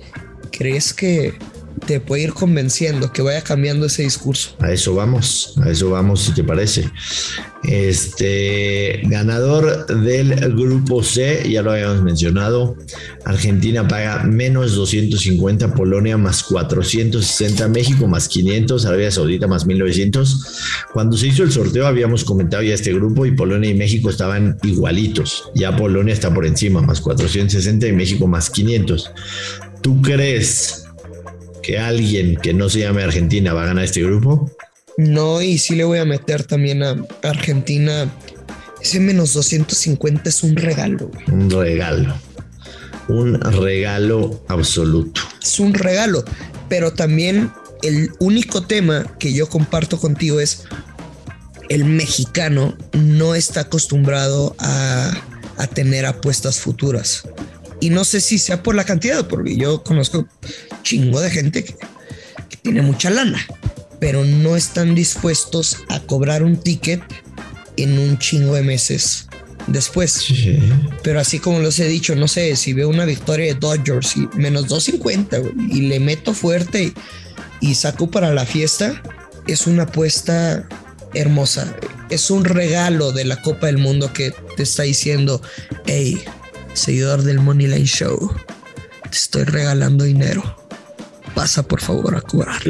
¿crees 0.51 0.93
que 0.93 1.39
te 1.79 2.01
puede 2.01 2.23
ir 2.23 2.33
convenciendo 2.33 3.13
que 3.13 3.23
vaya 3.23 3.43
cambiando 3.43 3.87
ese 3.87 4.03
discurso? 4.03 4.57
A 4.61 4.73
eso 4.73 4.95
vamos, 4.95 5.55
a 5.63 5.71
eso 5.71 5.91
vamos 5.91 6.21
si 6.23 6.35
te 6.35 6.45
parece. 6.45 6.91
Este 7.65 9.03
ganador 9.05 9.87
del 9.87 10.55
grupo 10.55 11.03
C, 11.03 11.49
ya 11.51 11.63
lo 11.63 11.73
habíamos 11.73 12.03
mencionado. 12.03 12.77
Argentina 13.25 13.87
paga 13.87 14.25
menos 14.25 14.75
250, 14.75 15.75
Polonia 15.75 16.17
más 16.17 16.43
460, 16.45 17.69
México 17.69 18.07
más 18.07 18.29
500, 18.29 18.87
Arabia 18.87 19.11
Saudita 19.11 19.47
más 19.47 19.67
1900. 19.67 20.47
Cuando 20.93 21.17
se 21.17 21.27
hizo 21.29 21.43
el 21.43 21.53
sorteo 21.53 21.87
habíamos 21.87 22.25
comentado 22.25 22.63
ya 22.63 22.75
este 22.75 22.93
grupo 22.93 23.27
y 23.27 23.33
Polonia 23.33 23.71
y 23.71 23.75
México 23.75 24.11
estaban 24.11 24.57
igualitos. 24.63 25.51
Ya 25.55 25.77
Polonia 25.77 26.15
está 26.15 26.33
por 26.33 26.47
encima, 26.47 26.81
más 26.81 27.01
460 27.01 27.87
y 27.87 27.93
México 27.93 28.27
más 28.27 28.51
500. 28.51 29.11
¿Tú 29.83 30.01
crees 30.03 30.88
que 31.69 31.79
alguien 31.79 32.37
que 32.37 32.55
no 32.55 32.71
se 32.71 32.81
llame 32.81 33.03
Argentina 33.03 33.53
va 33.53 33.65
a 33.65 33.67
ganar 33.67 33.85
este 33.85 34.03
grupo? 34.03 34.51
No, 34.97 35.43
y 35.43 35.59
sí 35.59 35.75
le 35.75 35.85
voy 35.85 35.99
a 35.99 36.07
meter 36.07 36.43
también 36.45 36.83
a 36.83 36.97
Argentina. 37.23 38.11
Ese 38.81 39.01
menos 39.01 39.35
250 39.35 40.31
es 40.31 40.43
un 40.43 40.57
regalo. 40.57 41.11
Un 41.31 41.51
regalo. 41.51 42.17
Un 43.09 43.39
regalo 43.39 44.43
absoluto. 44.49 45.21
Es 45.43 45.61
un 45.61 45.75
regalo. 45.75 46.25
Pero 46.71 46.95
también 46.95 47.53
el 47.83 48.13
único 48.19 48.63
tema 48.63 49.05
que 49.19 49.35
yo 49.35 49.47
comparto 49.47 50.01
contigo 50.01 50.41
es 50.41 50.65
el 51.69 51.85
mexicano 51.85 52.79
no 52.95 53.35
está 53.35 53.61
acostumbrado 53.61 54.57
a, 54.59 55.13
a 55.59 55.67
tener 55.67 56.07
apuestas 56.07 56.61
futuras. 56.61 57.29
Y 57.79 57.91
no 57.91 58.05
sé 58.05 58.23
si 58.23 58.39
sea 58.39 58.63
por 58.63 58.75
la 58.75 58.85
cantidad, 58.85 59.29
porque 59.29 59.55
yo 59.59 59.85
conozco 59.85 60.27
chingo 60.89 61.21
de 61.21 61.31
gente 61.31 61.65
que, 61.65 61.75
que 62.49 62.57
tiene 62.63 62.81
mucha 62.81 63.11
lana, 63.11 63.45
pero 64.01 64.25
no 64.25 64.57
están 64.57 64.95
dispuestos 64.95 65.79
a 65.91 66.01
cobrar 66.01 66.43
un 66.43 66.57
ticket 66.57 67.03
en 67.77 67.99
un 67.99 68.19
chingo 68.19 68.55
de 68.55 68.63
meses 68.63 69.27
después. 69.67 70.13
Sí. 70.13 70.59
Pero 71.03 71.21
así 71.21 71.41
como 71.41 71.59
los 71.59 71.79
he 71.79 71.87
dicho, 71.87 72.17
no 72.17 72.27
sé, 72.27 72.57
si 72.57 72.73
veo 72.73 72.89
una 72.89 73.05
victoria 73.05 73.53
de 73.53 73.61
Dodgers 73.61 74.17
y 74.17 74.29
menos 74.35 74.69
250 74.69 75.39
güey, 75.39 75.53
y 75.71 75.81
le 75.83 76.01
meto 76.01 76.33
fuerte 76.33 76.85
y, 76.85 76.95
y 77.61 77.75
saco 77.75 78.11
para 78.11 78.33
la 78.33 78.47
fiesta, 78.47 79.03
es 79.47 79.67
una 79.67 79.83
apuesta 79.83 80.67
hermosa. 81.13 81.77
Es 82.09 82.31
un 82.31 82.47
regalo 82.47 83.13
de 83.13 83.27
la 83.27 83.43
Copa 83.43 83.67
del 83.67 83.77
Mundo 83.77 84.15
que 84.15 84.33
te 84.57 84.63
está 84.63 84.85
diciendo, 84.85 85.43
hey, 85.85 86.19
seguidor 86.73 87.25
del 87.25 87.41
Moneyline 87.41 87.85
Show, 87.85 88.35
te 89.03 89.17
estoy 89.17 89.45
regalando 89.45 90.05
dinero. 90.05 90.58
Pasa 91.39 91.63
por 91.63 91.81
favor 91.81 92.17
a 92.17 92.21
cobrar. 92.21 92.61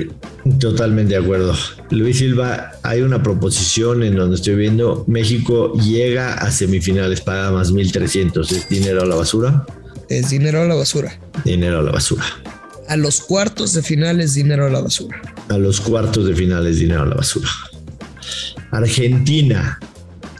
Totalmente 0.61 1.15
de 1.15 1.21
acuerdo. 1.21 1.55
Luis 1.89 2.19
Silva, 2.19 2.73
hay 2.83 3.01
una 3.01 3.23
proposición 3.23 4.03
en 4.03 4.15
donde 4.15 4.37
estoy 4.37 4.57
viendo 4.57 5.07
México 5.09 5.73
llega 5.73 6.35
a 6.35 6.51
semifinales, 6.51 7.23
paga 7.23 7.51
más 7.51 7.73
1300. 7.73 8.53
¿Es 8.53 8.69
dinero 8.69 9.01
a 9.01 9.07
la 9.07 9.15
basura? 9.15 9.65
Es 10.11 10.29
dinero 10.29 10.61
a 10.61 10.67
la 10.67 10.75
basura. 10.75 11.19
Dinero 11.47 11.79
a 11.79 11.83
la 11.83 11.93
basura. 11.93 12.27
A 12.89 12.97
los 12.99 13.23
cuartos 13.23 13.73
de 13.73 13.83
final 13.83 14.21
es 14.21 14.35
dinero 14.35 14.67
a 14.67 14.69
la 14.71 14.83
basura. 14.83 15.19
A 15.49 15.57
los 15.57 15.81
cuartos 15.81 16.27
de 16.27 16.35
finales, 16.35 16.79
dinero 16.79 17.05
a 17.05 17.07
la 17.07 17.15
basura. 17.15 17.49
Argentina 18.71 19.81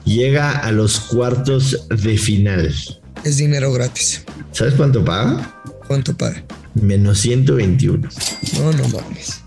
llega 0.05 0.59
a 0.59 0.71
los 0.71 1.01
cuartos 1.01 1.89
de 1.89 2.19
final. 2.19 2.75
Es 3.25 3.39
dinero 3.39 3.73
gratis. 3.73 4.23
¿Sabes 4.53 4.75
cuánto 4.75 5.03
paga? 5.03 5.55
¿Cuánto 5.87 6.15
paga? 6.15 6.45
Menos 6.83 7.21
121. 7.21 8.09
No, 8.59 8.73
no 8.73 8.89
mames. 8.89 9.41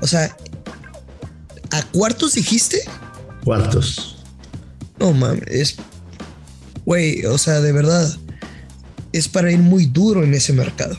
O 0.00 0.06
sea, 0.06 0.36
¿a 1.70 1.82
cuartos 1.92 2.34
dijiste? 2.34 2.80
Cuartos. 3.44 4.16
No 4.98 5.12
mames, 5.12 5.44
es. 5.48 5.76
Güey, 6.84 7.24
o 7.26 7.38
sea, 7.38 7.60
de 7.60 7.72
verdad. 7.72 8.16
Es 9.12 9.28
para 9.28 9.50
ir 9.50 9.58
muy 9.58 9.86
duro 9.86 10.22
en 10.22 10.34
ese 10.34 10.52
mercado. 10.52 10.96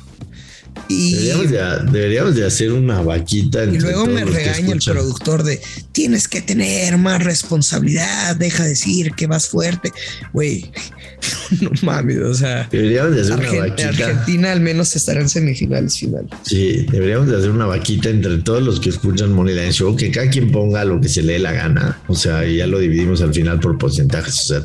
Y, 0.92 1.14
Deberíamos 1.14 1.52
de, 1.52 1.92
deberíamos 1.92 2.36
de 2.36 2.46
hacer 2.46 2.72
una 2.72 3.02
vaquita. 3.02 3.64
y 3.64 3.68
entre 3.68 3.82
luego 3.82 4.04
todos 4.04 4.16
me 4.16 4.26
regaña 4.26 4.74
el 4.74 4.80
productor 4.80 5.44
de 5.44 5.62
tienes 5.92 6.28
que 6.28 6.42
tener 6.42 6.98
más 6.98 7.24
responsabilidad, 7.24 8.36
deja 8.36 8.64
de 8.64 8.70
decir 8.70 9.12
que 9.14 9.28
vas 9.28 9.48
fuerte. 9.48 9.92
Güey, 10.34 10.72
no 11.62 11.72
mames, 11.84 12.18
o 12.18 12.34
sea. 12.34 12.68
Deberíamos 12.72 13.16
de 13.16 13.22
hacer 13.22 13.34
una 13.34 13.54
vaquita. 13.54 13.90
Argentina 13.90 14.52
al 14.52 14.62
menos 14.62 14.96
estará 14.96 15.22
en 15.22 15.30
semifinales 15.30 15.98
final. 15.98 16.28
Sí, 16.44 16.86
deberíamos 16.92 17.30
de 17.30 17.38
hacer 17.38 17.52
una 17.52 17.66
vaquita 17.66 18.10
entre 18.10 18.38
todos 18.40 18.62
los 18.62 18.80
que 18.80 18.90
escuchan 18.90 19.32
Moneyline 19.34 19.72
Show, 19.74 19.96
que 19.96 20.12
cada 20.12 20.30
quien 20.30 20.52
ponga 20.52 20.84
lo 20.86 21.00
que 21.00 21.10
se 21.10 21.22
le 21.22 21.34
dé 21.34 21.40
la 21.40 21.54
gana. 21.54 22.02
O 22.08 22.16
sea, 22.16 22.46
y 22.46 22.58
ya 22.58 22.68
lo 22.68 22.80
dividimos 22.80 23.22
al 23.22 23.34
final 23.34 23.60
por 23.60 23.78
porcentajes. 23.78 24.40
O 24.40 24.46
sea, 24.46 24.64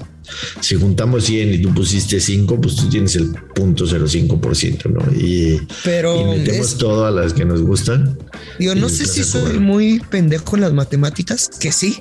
si 0.61 0.75
juntamos 0.77 1.25
100 1.25 1.55
y 1.55 1.59
tú 1.63 1.73
pusiste 1.75 2.21
5, 2.21 2.61
pues 2.61 2.77
tú 2.77 2.89
tienes 2.89 3.17
el 3.17 3.33
0.05%, 3.33 4.91
¿no? 4.91 5.01
Y, 5.21 5.61
Pero 5.85 6.21
y 6.21 6.39
metemos 6.39 6.69
es- 6.73 6.79
todo 6.79 7.07
a 7.07 7.11
las 7.11 7.33
que 7.33 7.45
nos 7.45 7.63
gustan. 7.63 8.19
Digo, 8.59 8.75
no 8.75 8.89
sé 8.89 9.07
si 9.07 9.23
soy 9.25 9.59
muy 9.59 10.01
pendejo 10.11 10.57
en 10.57 10.63
las 10.63 10.73
matemáticas, 10.73 11.49
que 11.61 11.73
sí, 11.73 11.97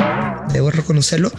debo 0.53 0.71
reconocerlo, 0.71 1.31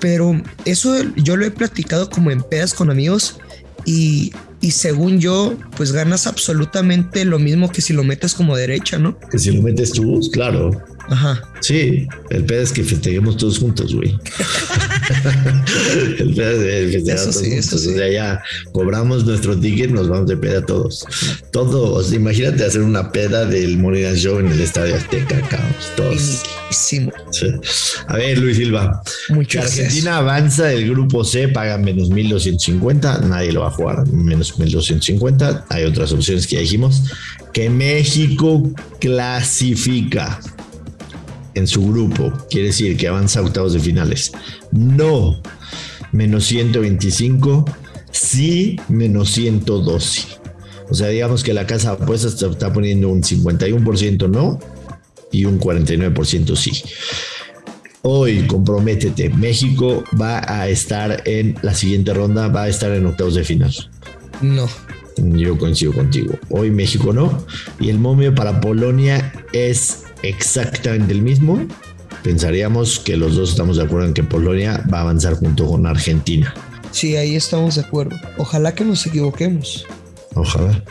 pero 0.00 0.40
eso 0.64 0.94
yo 1.16 1.36
lo 1.36 1.44
he 1.44 1.50
platicado 1.50 2.08
como 2.10 2.30
en 2.30 2.42
pedas 2.42 2.72
con 2.74 2.90
amigos 2.90 3.38
y, 3.84 4.32
y 4.60 4.70
según 4.72 5.20
yo, 5.20 5.54
pues 5.76 5.92
ganas 5.92 6.26
absolutamente 6.26 7.24
lo 7.24 7.38
mismo 7.38 7.70
que 7.70 7.82
si 7.82 7.92
lo 7.92 8.02
metes 8.02 8.34
como 8.34 8.56
derecha, 8.56 8.98
¿no? 8.98 9.18
Que 9.30 9.38
si 9.38 9.52
lo 9.52 9.62
metes 9.62 9.92
tú, 9.92 10.20
claro. 10.32 10.70
Ajá. 11.08 11.40
Sí, 11.60 12.08
el 12.30 12.44
pedo 12.44 12.62
es 12.62 12.72
que 12.72 12.82
festejemos 12.82 13.36
todos 13.36 13.58
juntos, 13.60 13.94
güey. 13.94 14.18
Eso 17.06 17.32
sí, 17.32 17.52
eso 17.52 17.78
sí. 17.78 17.88
O 17.88 17.96
sea, 17.96 18.10
ya 18.10 18.42
cobramos 18.72 19.24
nuestro 19.24 19.58
ticket, 19.58 19.90
nos 19.90 20.08
vamos 20.08 20.28
de 20.28 20.36
peda 20.36 20.64
todos. 20.64 21.04
Todos. 21.52 22.12
Imagínate 22.12 22.64
hacer 22.64 22.82
una 22.82 23.10
peda 23.10 23.44
del 23.44 23.78
Moneyline 23.78 24.16
Show 24.16 24.38
en 24.38 24.48
el 24.48 24.60
Estadio 24.60 24.96
Azteca, 24.96 25.40
caos. 25.48 25.92
Todos. 25.96 26.42
Sí. 26.70 27.08
A 28.08 28.16
ver, 28.16 28.38
Luis 28.38 28.56
Silva. 28.56 29.02
Mucho 29.28 29.60
Argentina 29.60 30.18
avanza 30.18 30.64
del 30.64 30.90
grupo 30.90 31.24
C, 31.24 31.48
paga 31.48 31.78
menos 31.78 32.10
1250, 32.10 33.20
nadie 33.20 33.52
lo 33.52 33.60
va 33.60 33.68
a 33.68 33.70
jugar, 33.70 34.06
menos 34.08 34.58
1250. 34.58 35.66
Hay 35.68 35.84
otras 35.84 36.12
opciones 36.12 36.46
que 36.46 36.56
ya 36.56 36.60
dijimos. 36.60 37.02
Que 37.52 37.70
México 37.70 38.70
clasifica 39.00 40.40
en 41.56 41.66
su 41.66 41.86
grupo, 41.86 42.32
quiere 42.50 42.68
decir 42.68 42.96
que 42.96 43.08
avanza 43.08 43.40
a 43.40 43.42
octavos 43.42 43.72
de 43.72 43.80
finales. 43.80 44.32
No, 44.72 45.40
menos 46.12 46.44
125, 46.46 47.64
sí, 48.10 48.78
menos 48.88 49.30
112. 49.32 50.22
O 50.88 50.94
sea, 50.94 51.08
digamos 51.08 51.42
que 51.42 51.52
la 51.52 51.66
casa 51.66 51.96
de 51.96 52.04
apuestas 52.04 52.34
está- 52.34 52.46
está 52.46 52.72
poniendo 52.72 53.08
un 53.08 53.22
51% 53.22 54.28
no 54.28 54.58
y 55.32 55.44
un 55.44 55.58
49% 55.58 56.54
sí. 56.56 56.70
Hoy, 58.02 58.46
comprométete, 58.46 59.30
México 59.30 60.04
va 60.20 60.40
a 60.48 60.68
estar 60.68 61.22
en 61.26 61.56
la 61.62 61.74
siguiente 61.74 62.14
ronda, 62.14 62.46
va 62.48 62.62
a 62.62 62.68
estar 62.68 62.92
en 62.92 63.04
octavos 63.06 63.34
de 63.34 63.42
final. 63.44 63.74
No. 64.40 64.68
Yo 65.16 65.58
coincido 65.58 65.92
contigo. 65.92 66.34
Hoy 66.50 66.70
México 66.70 67.12
no. 67.12 67.44
Y 67.80 67.88
el 67.88 67.98
momio 67.98 68.32
para 68.34 68.60
Polonia 68.60 69.32
es 69.52 70.04
exactamente 70.28 71.12
el 71.12 71.22
mismo. 71.22 71.66
Pensaríamos 72.22 72.98
que 72.98 73.16
los 73.16 73.36
dos 73.36 73.50
estamos 73.50 73.76
de 73.76 73.84
acuerdo 73.84 74.06
en 74.08 74.14
que 74.14 74.22
Polonia 74.24 74.84
va 74.92 74.98
a 74.98 75.00
avanzar 75.02 75.34
junto 75.34 75.66
con 75.66 75.86
Argentina. 75.86 76.52
Sí, 76.90 77.14
ahí 77.16 77.36
estamos 77.36 77.74
de 77.76 77.82
acuerdo. 77.82 78.16
Ojalá 78.38 78.74
que 78.74 78.84
nos 78.84 79.06
equivoquemos. 79.06 79.86
Ojalá. 80.34 80.82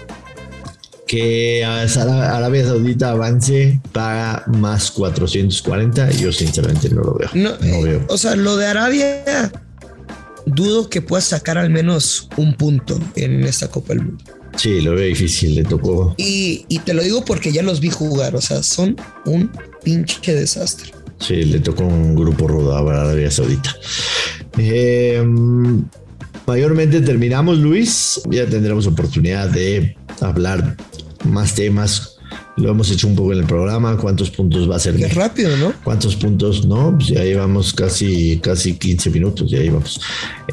Que 1.08 1.64
Ara- 1.64 2.36
Arabia 2.38 2.66
Saudita 2.66 3.12
avance 3.12 3.80
paga 3.92 4.44
más 4.48 4.90
440. 4.92 6.12
Yo 6.12 6.32
sinceramente 6.32 6.90
no 6.90 7.02
lo 7.02 7.14
veo. 7.16 7.30
No, 7.34 7.52
No 7.52 7.66
eh, 7.66 7.84
veo. 7.84 8.06
o 8.10 8.18
sea, 8.18 8.36
lo 8.36 8.56
de 8.58 8.66
Arabia, 8.68 9.52
dudo 10.46 10.90
que 10.90 11.02
pueda 11.02 11.22
sacar 11.22 11.58
al 11.58 11.70
menos 11.70 12.28
un 12.38 12.56
punto 12.56 13.00
en 13.16 13.44
esta 13.44 13.68
Copa 13.68 13.90
del 13.94 14.04
Mundo. 14.06 14.24
Sí, 14.56 14.82
lo 14.82 14.96
veo 14.96 15.06
difícil. 15.06 15.56
Le 15.56 15.64
tocó. 15.64 16.16
Y, 16.18 16.66
y 16.68 16.80
te 16.80 16.94
lo 16.94 17.04
digo 17.04 17.24
porque 17.26 17.52
ya 17.52 17.64
los 17.64 17.80
vi 17.80 17.90
jugar, 17.90 18.36
o 18.36 18.42
sea, 18.42 18.64
son 18.64 18.96
un 19.26 19.52
pinche 19.84 20.34
desastre. 20.34 20.92
Sí, 21.20 21.44
le 21.44 21.60
tocó 21.60 21.84
un 21.86 22.16
grupo 22.16 22.48
rudo 22.48 22.76
a 22.76 22.80
Arabia 22.80 23.32
Saudita. 23.32 23.76
Eh, 24.58 25.24
mayormente 26.46 27.02
terminamos, 27.02 27.58
Luis. 27.58 28.22
Ya 28.30 28.46
tendremos 28.46 28.88
oportunidad 28.88 29.50
de 29.50 29.96
hablar 30.22 30.78
más 31.24 31.56
temas. 31.56 32.15
Lo 32.58 32.70
hemos 32.72 32.90
hecho 32.90 33.08
un 33.08 33.16
poco 33.16 33.34
en 33.34 33.40
el 33.40 33.46
programa. 33.46 33.98
¿Cuántos 33.98 34.30
puntos 34.32 34.70
va 34.70 34.78
a 34.78 34.80
ser? 34.80 34.96
Qué 34.96 35.10
rápido, 35.10 35.58
¿no? 35.58 35.74
¿Cuántos 35.84 36.16
puntos? 36.16 36.66
No, 36.66 36.96
pues 36.96 37.10
ya 37.10 37.24
llevamos 37.24 37.74
casi, 37.74 38.40
casi 38.42 38.76
15 38.78 39.10
minutos. 39.10 39.52
Ya 39.52 39.60
llevamos. 39.60 40.00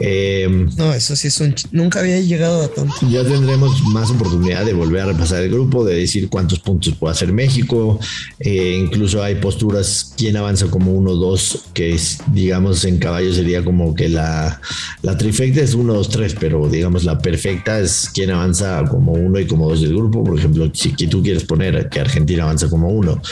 Eh, 0.00 0.66
No, 0.76 0.92
eso 0.92 1.14
sí 1.14 1.28
es 1.28 1.40
un... 1.40 1.54
Nunca 1.70 2.00
había 2.00 2.18
llegado 2.20 2.62
a 2.62 2.68
tanto. 2.68 2.94
ya 3.08 3.22
tendremos 3.22 3.82
más 3.84 4.10
oportunidad 4.10 4.64
de 4.64 4.72
volver 4.72 5.02
a 5.02 5.06
repasar 5.06 5.44
el 5.44 5.50
grupo, 5.50 5.84
de 5.84 5.94
decir 5.96 6.28
cuántos 6.28 6.58
puntos 6.58 6.94
puede 6.96 7.12
hacer 7.12 7.32
México. 7.32 8.00
Eh, 8.40 8.78
incluso 8.80 9.22
hay 9.22 9.36
posturas, 9.36 10.12
quién 10.16 10.36
avanza 10.36 10.66
como 10.66 10.92
uno, 10.92 11.14
dos, 11.14 11.66
que 11.72 11.94
es, 11.94 12.18
digamos, 12.32 12.84
en 12.84 12.98
caballo 12.98 13.32
sería 13.32 13.64
como 13.64 13.94
que 13.94 14.08
la, 14.08 14.60
la 15.02 15.16
trifecta 15.16 15.60
es 15.60 15.74
uno, 15.74 15.94
dos, 15.94 16.08
tres, 16.08 16.34
pero 16.38 16.68
digamos 16.68 17.04
la 17.04 17.18
perfecta 17.18 17.78
es 17.78 18.10
quién 18.12 18.30
avanza 18.30 18.82
como 18.90 19.12
uno 19.12 19.38
y 19.38 19.46
como 19.46 19.68
dos 19.68 19.82
del 19.82 19.94
grupo. 19.94 20.24
Por 20.24 20.36
ejemplo, 20.36 20.68
si 20.74 20.90
tú 21.06 21.22
quieres 21.22 21.44
poner 21.44 21.91
que 21.92 22.00
Argentina 22.00 22.42
avanza 22.42 22.68
como 22.68 22.88
uno 22.88 23.22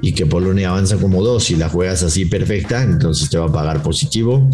y 0.00 0.12
que 0.12 0.26
Polonia 0.26 0.70
avanza 0.70 0.96
como 0.96 1.22
dos 1.24 1.50
y 1.50 1.56
la 1.56 1.68
juegas 1.68 2.02
así 2.02 2.26
perfecta, 2.26 2.82
entonces 2.82 3.28
te 3.28 3.38
va 3.38 3.46
a 3.46 3.52
pagar 3.52 3.82
positivo. 3.82 4.48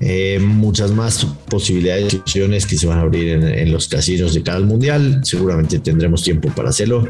Eh, 0.00 0.38
muchas 0.40 0.90
más 0.90 1.26
posibilidades 1.48 2.12
de 2.12 2.18
opciones 2.18 2.66
que 2.66 2.76
se 2.76 2.86
van 2.86 2.98
a 2.98 3.02
abrir 3.02 3.28
en, 3.28 3.72
los 3.72 3.88
casinos 3.88 4.34
de 4.34 4.42
cada 4.42 4.60
mundial. 4.60 5.20
Seguramente 5.22 5.78
tendremos 5.78 6.22
tiempo 6.22 6.50
para 6.54 6.70
hacerlo 6.70 7.08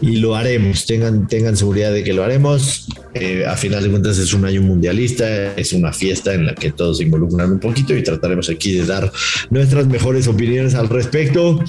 y 0.00 0.16
lo 0.16 0.36
haremos. 0.36 0.86
Tengan, 0.86 1.26
tengan 1.26 1.56
seguridad 1.56 1.92
de 1.92 2.04
que 2.04 2.12
lo 2.12 2.24
haremos. 2.24 2.86
Eh, 3.14 3.46
a 3.46 3.56
final 3.56 3.82
de 3.82 3.90
cuentas 3.90 4.18
es 4.18 4.34
un 4.34 4.44
año 4.44 4.60
mundialista, 4.60 5.54
es 5.54 5.72
una 5.72 5.92
fiesta 5.92 6.34
en 6.34 6.46
la 6.46 6.54
que 6.54 6.72
todos 6.72 6.98
se 6.98 7.04
involucran 7.04 7.50
un 7.50 7.60
poquito 7.60 7.96
y 7.96 8.02
trataremos 8.02 8.50
aquí 8.50 8.72
de 8.72 8.84
dar 8.84 9.10
nuestras 9.50 9.86
mejores 9.86 10.28
opiniones 10.28 10.74
al 10.74 10.88
respecto. 10.88 11.62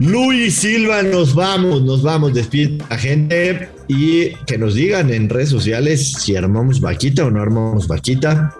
Luis 0.00 0.54
Silva, 0.54 1.02
nos 1.02 1.34
vamos, 1.34 1.82
nos 1.82 2.02
vamos, 2.02 2.32
despide 2.32 2.78
la 2.88 2.96
gente 2.96 3.68
y 3.86 4.30
que 4.46 4.56
nos 4.56 4.74
digan 4.74 5.12
en 5.12 5.28
redes 5.28 5.50
sociales 5.50 6.12
si 6.12 6.34
armamos 6.36 6.80
vaquita 6.80 7.26
o 7.26 7.30
no 7.30 7.42
armamos 7.42 7.86
vaquita. 7.86 8.54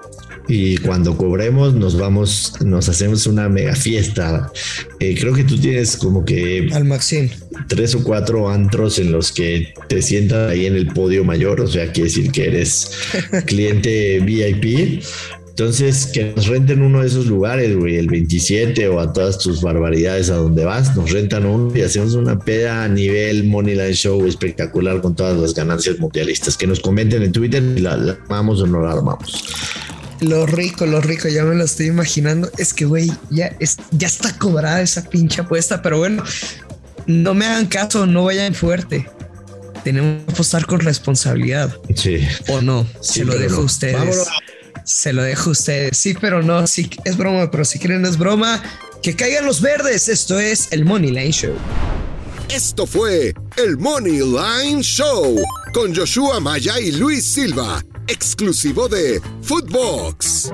Y 0.49 0.77
cuando 0.79 1.17
cobremos 1.17 1.73
nos 1.73 1.99
vamos, 1.99 2.55
nos 2.63 2.91
hacemos 2.91 3.27
una 3.27 3.49
mega 3.49 3.75
fiesta. 3.75 4.53
Eh, 4.99 5.17
creo 5.19 5.33
que 5.33 5.45
tú 5.45 5.57
tienes 5.59 5.97
como 5.97 6.27
que... 6.27 6.69
Al 6.75 6.85
Maxim. 6.85 7.31
Tres 7.69 7.95
o 7.95 8.03
cuatro 8.03 8.51
antros 8.51 8.99
en 8.99 9.11
los 9.11 9.33
que 9.33 9.73
te 9.89 10.03
sientas 10.03 10.51
ahí 10.51 10.67
en 10.67 10.77
el 10.77 10.89
podio 10.89 11.25
mayor, 11.25 11.63
o 11.63 11.69
sea, 11.69 11.91
quiere 11.91 12.11
decir 12.11 12.33
que 12.33 12.49
eres 12.49 12.91
cliente 13.47 14.21
VIP. 14.21 15.03
Entonces, 15.61 16.07
que 16.07 16.33
nos 16.35 16.47
renten 16.47 16.81
uno 16.81 17.03
de 17.03 17.07
esos 17.07 17.27
lugares, 17.27 17.77
güey, 17.77 17.97
el 17.97 18.09
27 18.09 18.89
o 18.89 18.99
a 18.99 19.13
todas 19.13 19.37
tus 19.37 19.61
barbaridades 19.61 20.31
a 20.31 20.37
donde 20.37 20.65
vas, 20.65 20.97
nos 20.97 21.11
rentan 21.11 21.45
uno 21.45 21.77
y 21.77 21.83
hacemos 21.83 22.15
una 22.15 22.39
peda 22.39 22.85
a 22.85 22.89
nivel 22.89 23.45
Moneyline 23.45 23.93
Show 23.93 24.27
espectacular 24.27 25.03
con 25.03 25.15
todas 25.15 25.39
las 25.39 25.53
ganancias 25.53 25.99
mundialistas. 25.99 26.57
Que 26.57 26.67
nos 26.67 26.81
comenten 26.81 27.23
en 27.23 27.33
Twitter 27.33 27.63
si 27.77 27.83
la, 27.83 27.93
armamos 27.93 28.63
o 28.63 28.67
no 28.67 28.81
la 28.81 28.93
armamos. 28.93 29.45
Lo 30.23 30.47
rico, 30.47 30.87
lo 30.87 31.03
rico, 31.03 31.29
ya 31.29 31.45
me 31.45 31.55
lo 31.55 31.65
estoy 31.65 31.89
imaginando. 31.89 32.51
Es 32.57 32.73
que, 32.73 32.87
güey, 32.87 33.13
ya, 33.29 33.55
ya 33.91 34.07
está 34.07 34.39
cobrada 34.39 34.81
esa 34.81 35.11
pinche 35.11 35.43
apuesta, 35.43 35.83
pero 35.83 35.99
bueno, 35.99 36.25
no 37.05 37.35
me 37.35 37.45
hagan 37.45 37.67
caso, 37.67 38.07
no 38.07 38.25
vayan 38.25 38.55
fuerte 38.55 39.07
tenemos 39.85 40.25
que 40.27 40.33
apostar 40.33 40.67
con 40.67 40.81
responsabilidad. 40.81 41.75
Sí. 41.95 42.21
O 42.49 42.61
no, 42.61 42.87
se 43.01 43.25
lo 43.25 43.35
dejo 43.37 43.63
a 43.63 43.65
ustedes. 43.65 44.27
Se 44.91 45.13
lo 45.13 45.23
dejo 45.23 45.51
a 45.51 45.53
ustedes. 45.53 45.97
Sí, 45.97 46.15
pero 46.21 46.43
no, 46.43 46.67
sí 46.67 46.91
es 47.05 47.17
broma, 47.17 47.49
pero 47.51 47.65
si 47.65 47.79
quieren 47.79 48.05
es 48.05 48.19
broma, 48.19 48.61
que 49.03 49.15
caigan 49.15 49.47
los 49.47 49.61
verdes. 49.61 50.09
Esto 50.09 50.39
es 50.41 50.73
el 50.73 50.85
Money 50.85 51.13
Line 51.13 51.31
Show. 51.31 51.55
Esto 52.49 52.87
fue 52.87 53.33
el 53.57 53.79
Money 53.79 54.19
Line 54.19 54.83
Show 54.83 55.37
con 55.73 55.95
Joshua 55.95 56.41
Maya 56.41 56.81
y 56.81 56.91
Luis 56.91 57.25
Silva, 57.25 57.81
exclusivo 58.09 58.89
de 58.89 59.23
Footbox. 59.43 60.51